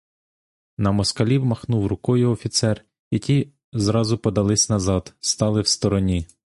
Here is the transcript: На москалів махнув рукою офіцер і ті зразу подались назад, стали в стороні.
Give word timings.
На 0.77 0.91
москалів 0.91 1.45
махнув 1.45 1.87
рукою 1.87 2.31
офіцер 2.31 2.85
і 3.11 3.19
ті 3.19 3.53
зразу 3.73 4.17
подались 4.17 4.69
назад, 4.69 5.13
стали 5.19 5.61
в 5.61 5.67
стороні. 5.67 6.27